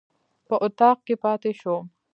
په 0.47 0.55
اطاق 0.65 0.97
کې 1.05 1.15
پاتې 1.23 1.51
شوم. 1.59 1.83